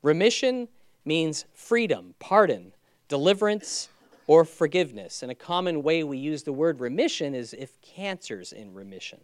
[0.00, 0.68] Remission
[1.04, 2.72] means freedom, pardon,
[3.08, 3.88] deliverance,
[4.28, 5.22] or forgiveness.
[5.22, 9.18] And a common way we use the word remission is if cancer's in remission,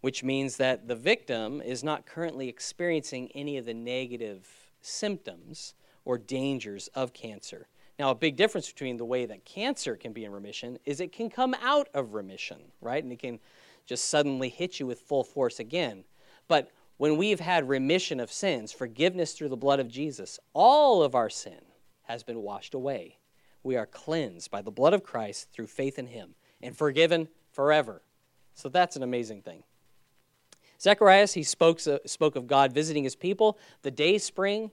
[0.00, 4.48] which means that the victim is not currently experiencing any of the negative
[4.80, 5.74] symptoms
[6.04, 7.68] or dangers of cancer.
[7.98, 11.12] Now, a big difference between the way that cancer can be in remission is it
[11.12, 13.02] can come out of remission, right?
[13.02, 13.38] And it can
[13.86, 16.04] just suddenly hit you with full force again.
[16.48, 21.14] But when we've had remission of sins, forgiveness through the blood of Jesus, all of
[21.14, 21.60] our sin
[22.02, 23.18] has been washed away.
[23.62, 28.02] We are cleansed by the blood of Christ through faith in Him and forgiven forever.
[28.54, 29.64] So that's an amazing thing.
[30.80, 34.70] Zechariah, he spoke, uh, spoke of God visiting his people, the day spring,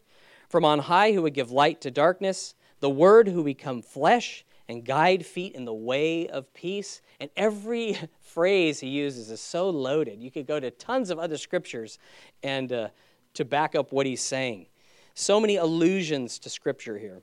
[0.50, 4.86] from on high who would give light to darkness, the Word who become flesh and
[4.86, 7.02] guide feet in the way of peace.
[7.20, 10.22] And every phrase he uses is so loaded.
[10.22, 12.00] You could go to tons of other scriptures
[12.42, 12.88] and uh,
[13.34, 14.68] to back up what he's saying.
[15.14, 17.22] So many allusions to scripture here.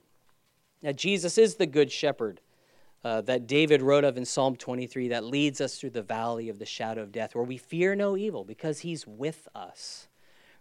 [0.82, 2.40] Now, Jesus is the good shepherd
[3.02, 6.58] uh, that David wrote of in Psalm 23 that leads us through the valley of
[6.58, 10.08] the shadow of death, where we fear no evil because he's with us.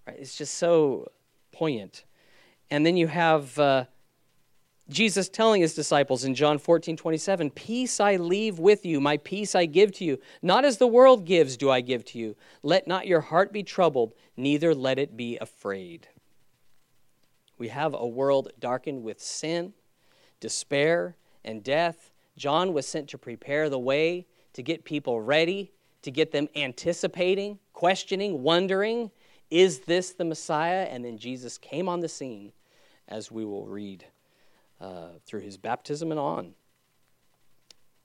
[0.07, 0.17] Right?
[0.17, 1.11] It's just so
[1.51, 2.05] poignant.
[2.71, 3.59] And then you have.
[3.59, 3.85] Uh,
[4.89, 9.53] Jesus telling his disciples in John 14, 27, Peace I leave with you, my peace
[9.53, 10.17] I give to you.
[10.41, 12.37] Not as the world gives, do I give to you.
[12.63, 16.07] Let not your heart be troubled, neither let it be afraid.
[17.57, 19.73] We have a world darkened with sin,
[20.39, 22.11] despair, and death.
[22.37, 25.73] John was sent to prepare the way, to get people ready,
[26.03, 29.11] to get them anticipating, questioning, wondering,
[29.49, 30.87] is this the Messiah?
[30.89, 32.53] And then Jesus came on the scene,
[33.09, 34.05] as we will read
[34.79, 36.53] uh, through his baptism and on.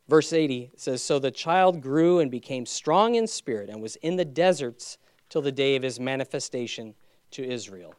[0.08, 4.16] Verse 80 says So the child grew and became strong in spirit and was in
[4.16, 4.98] the deserts
[5.28, 6.94] till the day of his manifestation
[7.30, 7.94] to Israel.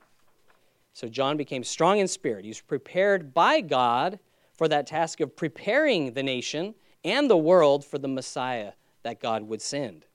[0.93, 2.45] So John became strong in spirit.
[2.45, 4.19] He was prepared by God
[4.55, 9.43] for that task of preparing the nation and the world for the Messiah that God
[9.43, 10.05] would send.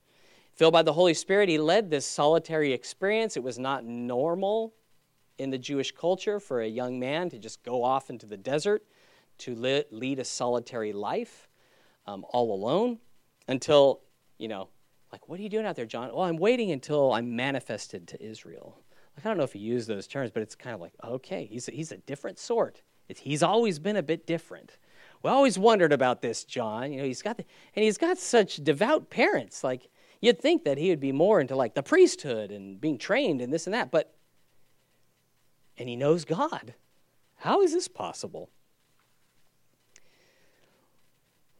[0.53, 3.37] Filled by the Holy Spirit, he led this solitary experience.
[3.37, 4.73] It was not normal
[5.39, 8.83] in the Jewish culture for a young man to just go off into the desert
[9.39, 11.47] to lead a solitary life
[12.05, 12.99] um, all alone
[13.47, 14.01] until,
[14.37, 14.69] you know,
[15.11, 16.09] like, what are you doing out there, John?
[16.13, 18.79] Well, I'm waiting until I'm manifested to Israel.
[19.15, 21.45] Like, I don't know if he used those terms, but it's kind of like, okay,
[21.45, 22.81] he's a, he's a different sort.
[23.07, 24.77] It's, he's always been a bit different.
[25.23, 26.91] We always wondered about this, John.
[26.91, 29.63] You know, he's got the, and he's got such devout parents.
[29.63, 29.89] Like,
[30.21, 33.51] you'd think that he would be more into like the priesthood and being trained and
[33.53, 34.13] this and that, but
[35.79, 36.75] and he knows God.
[37.37, 38.49] How is this possible?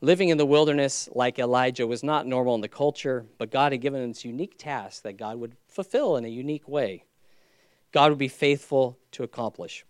[0.02, 3.82] Living in the wilderness like Elijah was not normal in the culture, but God had
[3.82, 7.06] given him this unique task that God would fulfill in a unique way.
[7.92, 9.86] God would be faithful to accomplish.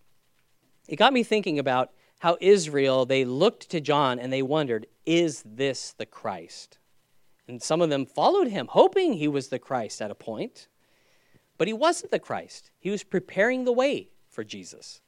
[0.88, 5.42] It got me thinking about how Israel, they looked to John and they wondered, is
[5.44, 6.78] this the Christ?
[7.46, 10.68] And some of them followed him, hoping he was the Christ at a point.
[11.56, 12.70] But he wasn't the Christ.
[12.78, 15.00] He was preparing the way for Jesus.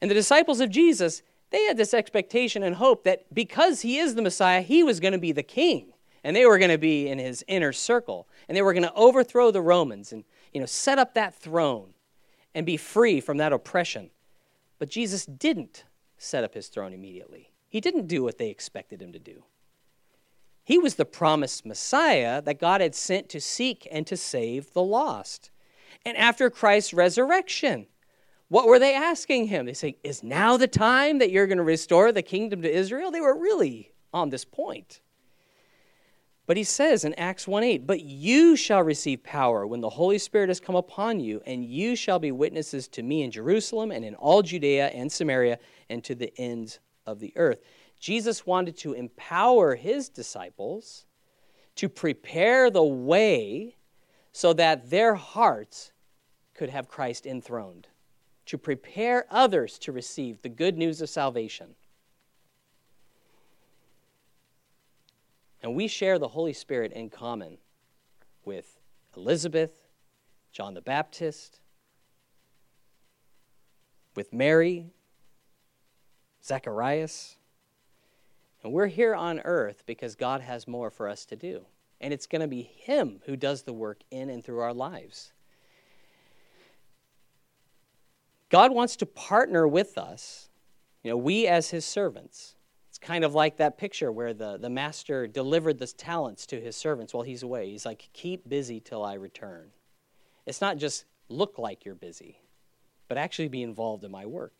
[0.00, 4.14] And the disciples of Jesus, they had this expectation and hope that because he is
[4.14, 5.92] the Messiah, he was going to be the king.
[6.24, 8.28] And they were going to be in his inner circle.
[8.48, 11.94] And they were going to overthrow the Romans and you know, set up that throne
[12.54, 14.10] and be free from that oppression.
[14.78, 15.84] But Jesus didn't
[16.18, 17.50] set up his throne immediately.
[17.68, 19.44] He didn't do what they expected him to do.
[20.64, 24.82] He was the promised Messiah that God had sent to seek and to save the
[24.82, 25.50] lost.
[26.04, 27.86] And after Christ's resurrection,
[28.52, 29.64] what were they asking him?
[29.64, 33.10] They say, Is now the time that you're going to restore the kingdom to Israel?
[33.10, 35.00] They were really on this point.
[36.46, 40.18] But he says in Acts 1 8, But you shall receive power when the Holy
[40.18, 44.04] Spirit has come upon you, and you shall be witnesses to me in Jerusalem and
[44.04, 47.60] in all Judea and Samaria and to the ends of the earth.
[47.98, 51.06] Jesus wanted to empower his disciples
[51.76, 53.76] to prepare the way
[54.30, 55.92] so that their hearts
[56.52, 57.88] could have Christ enthroned,
[58.46, 61.74] to prepare others to receive the good news of salvation.
[65.62, 67.58] And we share the Holy Spirit in common
[68.44, 68.80] with
[69.16, 69.86] Elizabeth,
[70.50, 71.60] John the Baptist,
[74.16, 74.90] with Mary,
[76.44, 77.36] Zacharias.
[78.62, 81.64] And we're here on earth because God has more for us to do.
[82.00, 85.32] And it's going to be Him who does the work in and through our lives.
[88.52, 90.50] God wants to partner with us,
[91.02, 92.54] you know, we as His servants.
[92.90, 96.76] It's kind of like that picture where the, the master delivered the talents to his
[96.76, 97.70] servants while he's away.
[97.70, 99.70] He's like, keep busy till I return.
[100.44, 102.42] It's not just look like you're busy,
[103.08, 104.52] but actually be involved in my work.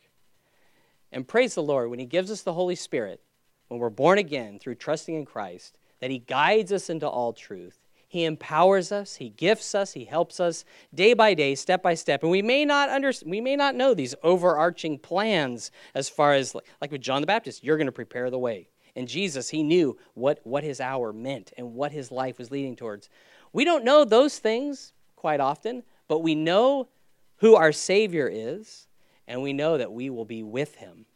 [1.11, 3.21] And praise the Lord, when He gives us the Holy Spirit,
[3.67, 7.77] when we're born again through trusting in Christ, that He guides us into all truth.
[8.13, 12.21] He empowers us, He gifts us, He helps us day by day, step by step.
[12.21, 16.55] And we may not under, we may not know these overarching plans as far as
[16.79, 18.67] like with John the Baptist, you're going to prepare the way.
[18.95, 22.75] And Jesus, he knew what, what his hour meant and what his life was leading
[22.75, 23.09] towards.
[23.51, 26.89] We don't know those things quite often, but we know
[27.37, 28.87] who our Savior is,
[29.27, 31.07] and we know that we will be with him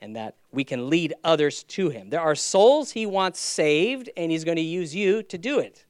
[0.00, 2.10] and that we can lead others to him.
[2.10, 5.84] There are souls he wants saved, and he's going to use you to do it,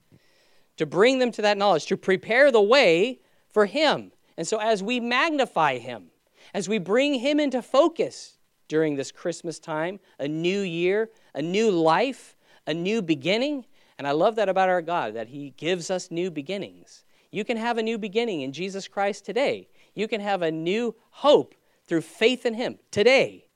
[0.76, 3.20] to bring them to that knowledge, to prepare the way
[3.50, 4.12] for him.
[4.36, 6.10] And so, as we magnify him,
[6.52, 11.70] as we bring him into focus during this Christmas time, a new year, a new
[11.70, 13.64] life, a new beginning,
[13.98, 17.04] and I love that about our God, that he gives us new beginnings.
[17.30, 19.68] You can have a new beginning in Jesus Christ today.
[19.94, 21.54] You can have a new hope
[21.86, 23.46] through faith in him today.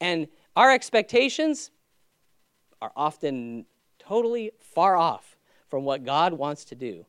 [0.00, 1.70] And our expectations
[2.80, 3.66] are often
[3.98, 5.31] totally far off
[5.72, 7.06] from what God wants to do.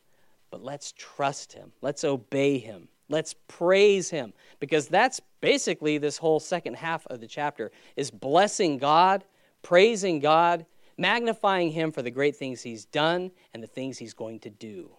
[0.50, 1.74] But let's trust Him.
[1.82, 2.88] Let's obey Him.
[3.10, 4.32] Let's praise Him.
[4.62, 9.26] Because that's basically this whole second half of the chapter is blessing God,
[9.64, 10.66] praising God,
[10.98, 14.92] magnifying Him for the great things He's done and the things He's going to do.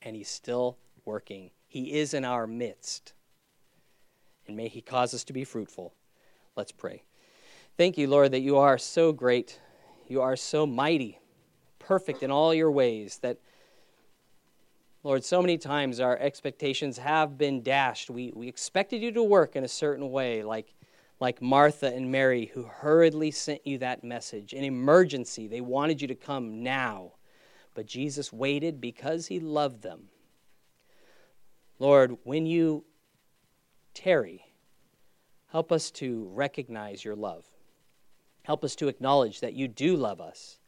[0.00, 1.50] And He's still working.
[1.66, 3.12] He is in our midst.
[4.46, 5.92] And may He cause us to be fruitful
[6.56, 7.02] Let's pray.
[7.76, 9.60] Thank you, Lord, that you are so great.
[10.08, 11.20] You are so mighty,
[11.88, 13.38] perfect in all your ways that,
[15.02, 18.10] Lord, so many times our expectations have been dashed.
[18.10, 20.74] We, we expected you to work in a certain way, like,
[21.18, 24.52] like Martha and Mary, who hurriedly sent you that message.
[24.52, 25.48] An emergency.
[25.48, 27.12] They wanted you to come now.
[27.74, 30.10] But Jesus waited because he loved them.
[31.78, 32.84] Lord, when you
[33.94, 34.44] tarry,
[35.48, 37.46] Help us to recognize your love.
[38.42, 40.58] Help us to acknowledge that you do love us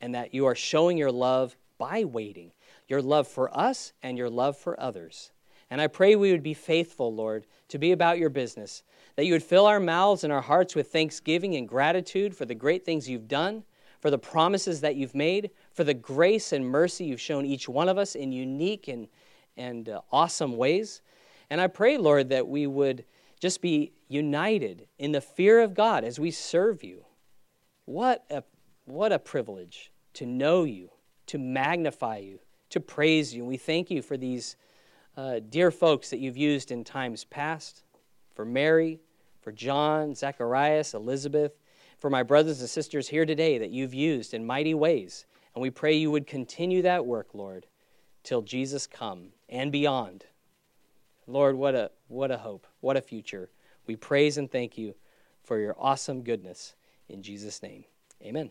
[0.00, 2.52] and that you are showing your love by waiting,
[2.88, 5.32] your love for us and your love for others.
[5.70, 8.82] And I pray we would be faithful, Lord, to be about your business,
[9.16, 12.54] that you would fill our mouths and our hearts with thanksgiving and gratitude for the
[12.54, 13.64] great things you've done,
[14.00, 17.88] for the promises that you've made, for the grace and mercy you've shown each one
[17.88, 19.08] of us in unique and,
[19.56, 21.00] and uh, awesome ways.
[21.50, 23.04] And I pray, Lord, that we would
[23.40, 27.04] just be united in the fear of God as we serve you.
[27.84, 28.42] What a,
[28.86, 30.90] what a privilege to know you,
[31.26, 32.38] to magnify you,
[32.70, 33.44] to praise you.
[33.44, 34.56] We thank you for these
[35.16, 37.82] uh, dear folks that you've used in times past
[38.34, 39.00] for Mary,
[39.40, 41.52] for John, Zacharias, Elizabeth,
[41.98, 45.26] for my brothers and sisters here today that you've used in mighty ways.
[45.54, 47.66] And we pray you would continue that work, Lord,
[48.22, 50.26] till Jesus come and beyond.
[51.26, 53.50] Lord, what a, what a hope, what a future.
[53.86, 54.94] We praise and thank you
[55.42, 56.74] for your awesome goodness.
[57.08, 57.84] In Jesus' name,
[58.22, 58.50] amen.